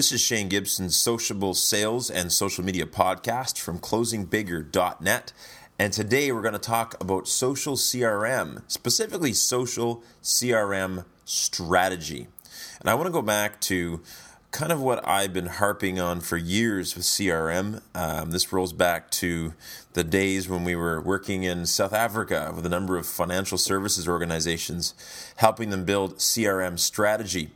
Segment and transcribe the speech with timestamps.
[0.00, 5.32] This is Shane Gibson's sociable sales and social media podcast from closingbigger.net.
[5.78, 12.28] And today we're going to talk about social CRM, specifically social CRM strategy.
[12.80, 14.00] And I want to go back to
[14.52, 17.82] kind of what I've been harping on for years with CRM.
[17.94, 19.52] Um, this rolls back to
[19.92, 24.08] the days when we were working in South Africa with a number of financial services
[24.08, 24.94] organizations,
[25.36, 27.50] helping them build CRM strategy.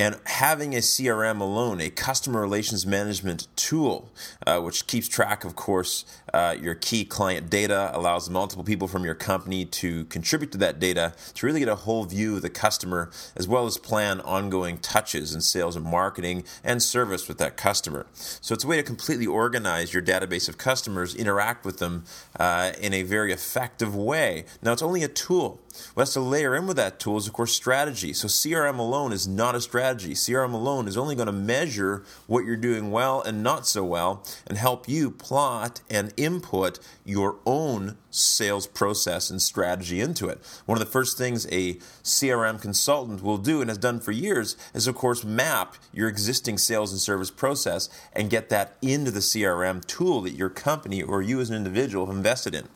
[0.00, 4.10] And having a CRM alone, a customer relations management tool,
[4.46, 9.04] uh, which keeps track, of course, uh, your key client data, allows multiple people from
[9.04, 12.48] your company to contribute to that data to really get a whole view of the
[12.48, 17.58] customer, as well as plan ongoing touches in sales and marketing and service with that
[17.58, 18.06] customer.
[18.14, 22.04] So it's a way to completely organize your database of customers, interact with them
[22.38, 24.46] uh, in a very effective way.
[24.62, 25.60] Now, it's only a tool.
[25.92, 28.14] What has to layer in with that tool is, of course, strategy.
[28.14, 29.89] So CRM alone is not a strategy.
[29.98, 34.24] CRM alone is only going to measure what you're doing well and not so well
[34.46, 40.40] and help you plot and input your own sales process and strategy into it.
[40.66, 44.56] One of the first things a CRM consultant will do and has done for years
[44.74, 49.20] is, of course, map your existing sales and service process and get that into the
[49.20, 52.68] CRM tool that your company or you as an individual have invested in.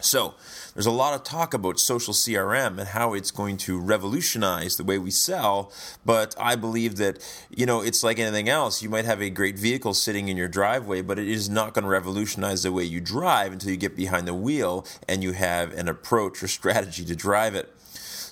[0.00, 0.34] So,
[0.74, 4.82] there's a lot of talk about social CRM and how it's going to revolutionize the
[4.82, 5.72] way we sell,
[6.04, 8.82] but I believe that, you know, it's like anything else.
[8.82, 11.84] You might have a great vehicle sitting in your driveway, but it is not going
[11.84, 15.72] to revolutionize the way you drive until you get behind the wheel and you have
[15.72, 17.72] an approach or strategy to drive it.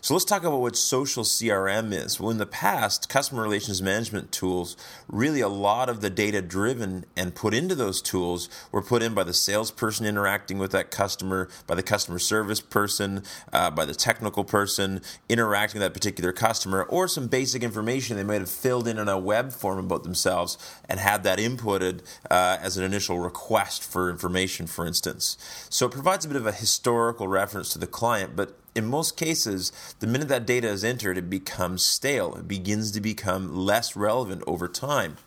[0.05, 2.19] So let's talk about what social CRM is.
[2.19, 7.05] Well, in the past, customer relations management tools, really a lot of the data driven
[7.17, 11.49] and put into those tools were put in by the salesperson interacting with that customer,
[11.69, 13.23] by the customer service person,
[13.53, 18.25] uh, by the technical person interacting with that particular customer, or some basic information they
[18.25, 22.59] might have filled in in a web form about themselves and had that inputted uh,
[22.61, 25.39] as an initial request for information, for instance.
[25.71, 29.17] So it provides a bit of a historical reference to the client, but in most
[29.17, 32.35] cases, the minute that data is entered, it becomes stale.
[32.37, 35.19] It begins to become less relevant over time.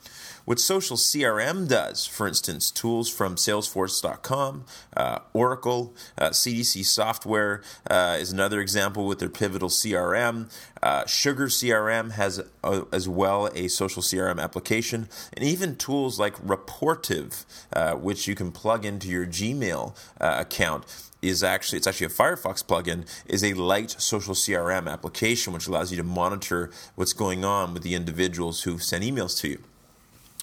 [0.45, 8.17] What social CRM does, for instance, tools from Salesforce.com, uh, Oracle, uh, CDC Software uh,
[8.19, 10.51] is another example with their pivotal CRM.
[10.83, 16.35] Uh, Sugar CRM has a, as well a social CRM application, and even tools like
[16.45, 20.85] Rapportive, uh, which you can plug into your Gmail account
[21.23, 25.89] is actually it's actually a Firefox plugin is a light social CRM application which allows
[25.89, 29.63] you to monitor what's going on with the individuals who send emails to you.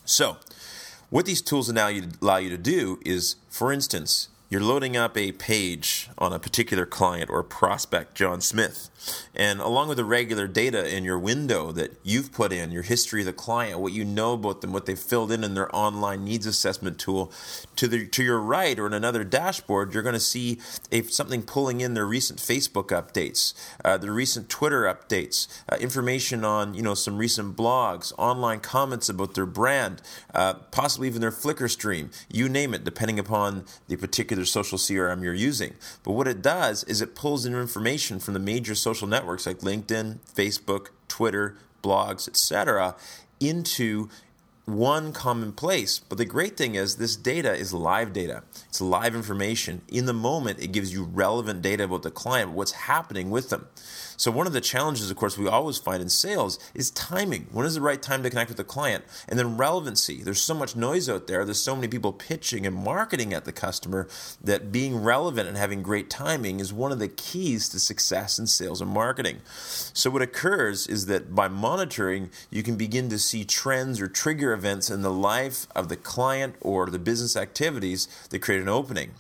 [0.05, 0.37] So,
[1.11, 4.99] what these tools allow you, to, allow you to do is, for instance, you're loading
[4.99, 8.91] up a page on a particular client or prospect, John Smith,
[9.35, 13.21] and along with the regular data in your window that you've put in, your history
[13.21, 16.23] of the client, what you know about them, what they've filled in in their online
[16.23, 17.33] needs assessment tool,
[17.77, 20.59] to the to your right or in another dashboard, you're going to see
[21.09, 23.55] something pulling in their recent Facebook updates,
[23.87, 29.09] uh, their recent Twitter updates, uh, information on you know some recent blogs, online comments
[29.09, 30.03] about their brand,
[30.35, 35.23] uh, possibly even their Flickr stream, you name it, depending upon the particular social CRM
[35.23, 35.75] you're using.
[36.03, 39.59] But what it does is it pulls in information from the major social networks like
[39.59, 42.95] LinkedIn, Facebook, Twitter, blogs, etc.,
[43.41, 44.09] into
[44.65, 45.99] one common place.
[45.99, 48.43] But the great thing is, this data is live data.
[48.69, 49.83] It's live information.
[49.89, 53.67] In the moment, it gives you relevant data about the client, what's happening with them.
[54.17, 57.49] So, one of the challenges, of course, we always find in sales is timing.
[57.51, 59.05] When is the right time to connect with the client?
[59.29, 60.23] And then relevancy.
[60.23, 61.45] There's so much noise out there.
[61.45, 64.09] There's so many people pitching and marketing at the customer
[64.43, 68.47] that being relevant and having great timing is one of the keys to success in
[68.47, 69.39] sales and marketing.
[69.45, 74.07] So, what occurs is that by monitoring, you can begin to see trends or
[74.53, 79.13] events in the life of the client or the business activities that create an opening.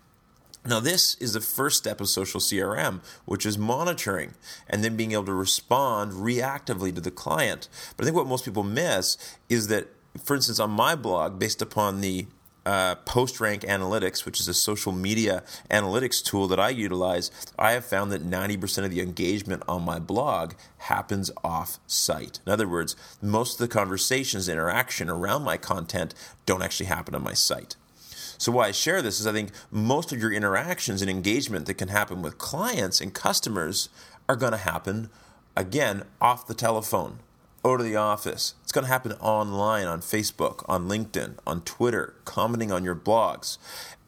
[0.64, 4.34] Now, this is the first step of social CRM, which is monitoring
[4.68, 7.68] and then being able to respond reactively to the client.
[7.96, 9.16] But I think what most people miss
[9.48, 9.88] is that,
[10.22, 12.26] for instance, on my blog, based upon the
[12.64, 17.84] uh, PostRank Analytics, which is a social media analytics tool that I utilize, I have
[17.84, 22.40] found that 90% of the engagement on my blog happens off site.
[22.46, 26.14] In other words, most of the conversations, interaction around my content
[26.46, 27.76] don't actually happen on my site.
[28.38, 31.74] So why I share this is I think most of your interactions and engagement that
[31.74, 33.88] can happen with clients and customers
[34.28, 35.10] are going to happen
[35.56, 37.18] again off the telephone,
[37.64, 38.54] or to the office.
[38.62, 43.58] It's going to happen online on Facebook, on LinkedIn, on Twitter, commenting on your blogs.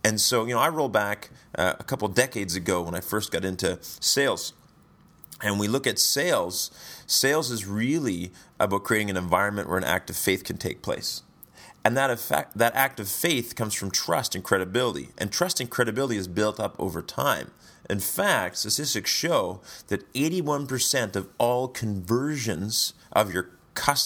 [0.04, 3.32] And so, you know, I roll back uh, a couple decades ago when I first
[3.32, 4.52] got into sales
[5.42, 6.70] And we look at sales,
[7.06, 11.22] sales is really about creating an environment where an act of faith can take place.
[11.84, 15.10] And that, effect, that act of faith comes from trust and credibility.
[15.18, 17.52] And trust and credibility is built up over time.
[17.90, 23.50] In fact, statistics show that 81% of all conversions of your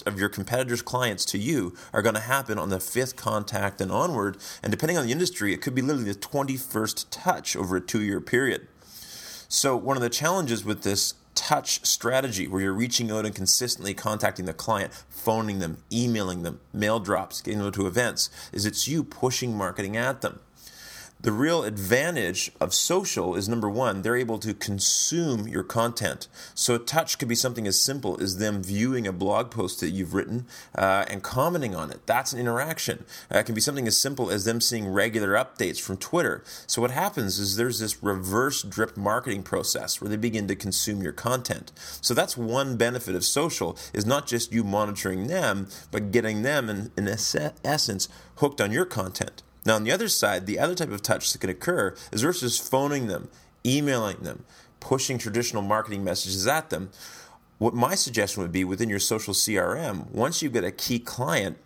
[0.06, 3.92] of your competitors' clients to you are going to happen on the fifth contact and
[3.92, 4.38] onward.
[4.62, 8.00] And depending on the industry, it could be literally the 21st touch over a two
[8.00, 8.66] year period.
[9.48, 13.94] So, one of the challenges with this touch strategy where you're reaching out and consistently
[13.94, 18.88] contacting the client, phoning them, emailing them, mail drops, getting them to events, is it's
[18.88, 20.40] you pushing marketing at them
[21.20, 26.28] the real advantage of social is number one, they're able to consume your content.
[26.54, 29.90] So, a touch could be something as simple as them viewing a blog post that
[29.90, 32.06] you've written uh, and commenting on it.
[32.06, 33.04] That's an interaction.
[33.34, 36.44] Uh, it can be something as simple as them seeing regular updates from Twitter.
[36.68, 41.02] So, what happens is there's this reverse drip marketing process where they begin to consume
[41.02, 41.72] your content.
[42.00, 46.70] So, that's one benefit of social is not just you monitoring them, but getting them,
[46.70, 49.42] in, in essence, hooked on your content.
[49.68, 52.58] Now, on the other side, the other type of touch that can occur is versus
[52.58, 53.28] phoning them,
[53.66, 54.46] emailing them,
[54.80, 56.88] pushing traditional marketing messages at them.
[57.58, 61.58] What my suggestion would be within your social CRM, once you get a key client,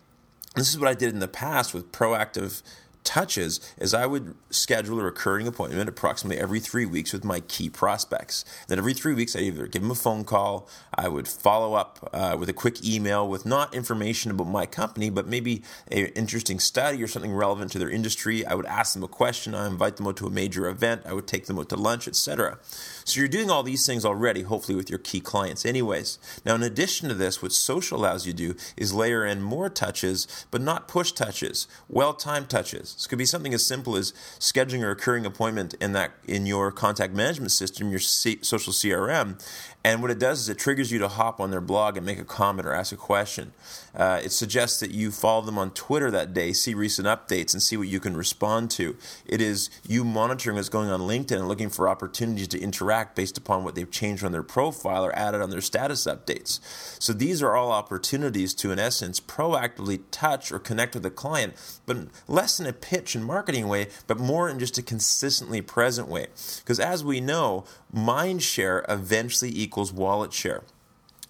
[0.53, 2.61] this is what I did in the past with proactive
[3.03, 7.69] touches is I would schedule a recurring appointment approximately every three weeks with my key
[7.69, 8.45] prospects.
[8.67, 12.09] Then every three weeks, I either give them a phone call, I would follow up
[12.13, 16.59] uh, with a quick email with not information about my company, but maybe an interesting
[16.59, 18.45] study or something relevant to their industry.
[18.45, 21.13] I would ask them a question, I invite them out to a major event, I
[21.13, 22.59] would take them out to lunch, etc.
[23.05, 26.19] So you're doing all these things already, hopefully with your key clients, anyways.
[26.45, 29.69] Now, in addition to this, what social allows you to do is layer in more
[29.69, 32.92] touches, but not push touches, well-timed touches.
[32.93, 36.71] This could be something as simple as scheduling a recurring appointment in that in your
[36.71, 39.37] contact management system, your C- social CRM,
[39.85, 42.19] and what it does is it triggers you to hop on their blog and make
[42.19, 43.51] a comment or ask a question.
[43.93, 47.61] Uh, it suggests that you follow them on Twitter that day, see recent updates, and
[47.61, 48.95] see what you can respond to.
[49.25, 53.37] It is you monitoring what's going on LinkedIn and looking for opportunities to interact based
[53.37, 56.61] upon what they've changed on their profile or added on their status updates.
[57.01, 61.55] So these are all opportunities to, in essence, proactively touch or connect with a client,
[61.85, 61.97] but
[62.29, 66.27] less in a pitch and marketing way, but more in just a consistently present way.
[66.57, 70.63] Because as we know, mind share eventually equals wallet share.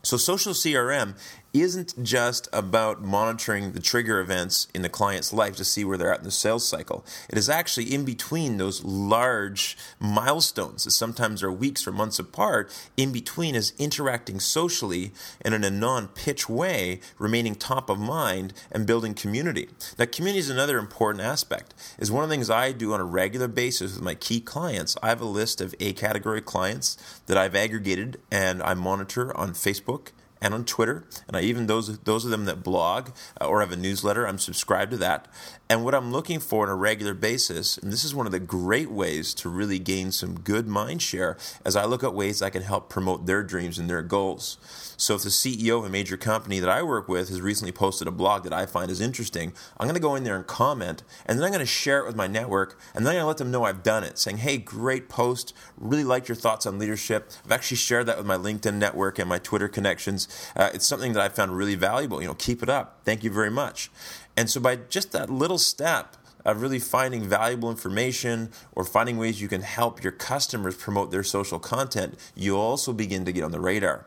[0.01, 1.15] So, social CRM
[1.53, 6.11] isn't just about monitoring the trigger events in the client's life to see where they're
[6.11, 7.05] at in the sales cycle.
[7.29, 12.71] It is actually in between those large milestones that sometimes are weeks or months apart.
[12.97, 15.11] In between is interacting socially
[15.41, 19.69] and in a non pitch way, remaining top of mind and building community.
[19.99, 21.75] Now, community is another important aspect.
[21.99, 24.97] Is one of the things I do on a regular basis with my key clients.
[25.03, 26.97] I have a list of A category clients
[27.27, 30.09] that I've aggregated and I monitor on Facebook
[30.43, 33.71] and on Twitter, and I even those those of them that blog uh, or have
[33.71, 35.27] a newsletter, I'm subscribed to that.
[35.69, 38.39] And what I'm looking for on a regular basis, and this is one of the
[38.39, 42.49] great ways to really gain some good mind share, as I look at ways I
[42.49, 44.57] can help promote their dreams and their goals.
[44.97, 48.07] So if the CEO of a major company that I work with has recently posted
[48.07, 51.03] a blog that I find is interesting, I'm going to go in there and comment,
[51.25, 53.27] and then I'm going to share it with my network, and then I'm going to
[53.27, 55.53] let them know I've done it, saying, "Hey, great post!
[55.77, 57.31] Really liked your thoughts on leadership.
[57.45, 60.27] I've actually shared that with my LinkedIn network and my Twitter connections.
[60.55, 62.21] Uh, it's something that I found really valuable.
[62.21, 63.01] You know, keep it up.
[63.03, 63.91] Thank you very much."
[64.35, 69.41] And so by just that little step of really finding valuable information or finding ways
[69.41, 73.51] you can help your customers promote their social content, you also begin to get on
[73.51, 74.05] the radar.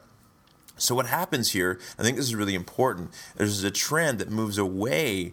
[0.79, 4.59] So, what happens here, I think this is really important, there's a trend that moves
[4.59, 5.33] away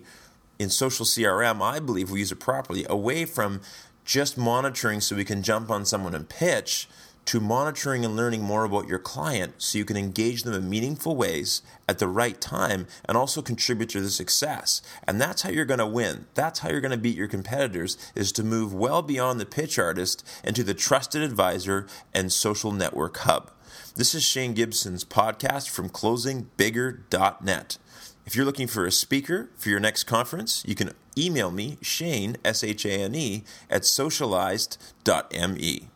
[0.57, 3.59] in social CRM, I believe we use it properly, away from
[4.05, 6.87] just monitoring so we can jump on someone and pitch
[7.25, 11.15] to monitoring and learning more about your client so you can engage them in meaningful
[11.15, 14.81] ways at the right time and also contribute to the success.
[15.07, 16.25] And that's how you're going to win.
[16.33, 19.79] That's how you're going to beat your competitors is to move well beyond the pitch
[19.79, 23.51] artist into the trusted advisor and social network hub.
[23.95, 27.77] This is Shane Gibson's podcast from closingbigger.net.
[28.25, 32.37] If you're looking for a speaker for your next conference, you can email me, Shane,
[32.43, 35.89] S H A N E, at socialized.me.